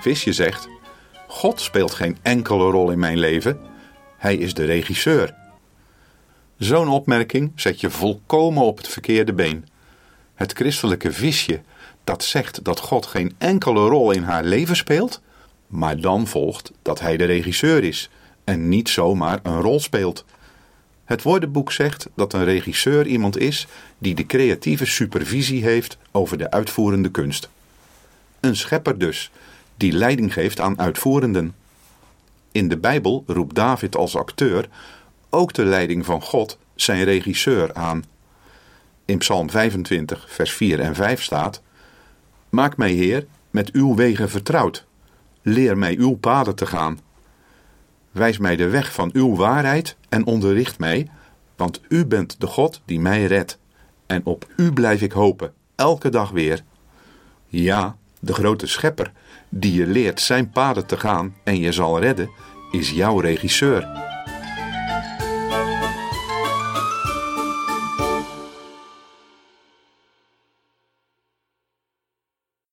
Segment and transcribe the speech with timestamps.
[0.00, 0.68] Visje zegt:
[1.26, 3.58] God speelt geen enkele rol in mijn leven.
[4.16, 5.34] Hij is de regisseur.
[6.56, 9.68] Zo'n opmerking zet je volkomen op het verkeerde been.
[10.34, 11.60] Het christelijke visje
[12.04, 15.20] dat zegt dat God geen enkele rol in haar leven speelt,
[15.66, 18.10] maar dan volgt dat hij de regisseur is
[18.44, 20.24] en niet zomaar een rol speelt.
[21.04, 23.66] Het woordenboek zegt dat een regisseur iemand is
[23.98, 27.48] die de creatieve supervisie heeft over de uitvoerende kunst.
[28.40, 29.30] Een schepper dus,
[29.80, 31.54] die leiding geeft aan uitvoerenden.
[32.52, 34.68] In de Bijbel roept David als acteur
[35.30, 38.04] ook de leiding van God, zijn regisseur, aan.
[39.04, 41.62] In Psalm 25, vers 4 en 5 staat:
[42.48, 44.86] Maak mij, Heer, met uw wegen vertrouwd.
[45.42, 47.00] Leer mij uw paden te gaan.
[48.10, 51.10] Wijs mij de weg van uw waarheid en onderricht mij,
[51.56, 53.58] want u bent de God die mij redt.
[54.06, 56.64] En op u blijf ik hopen, elke dag weer.
[57.46, 59.12] Ja, de grote schepper,
[59.48, 62.30] die je leert zijn paden te gaan en je zal redden,
[62.70, 64.09] is jouw regisseur.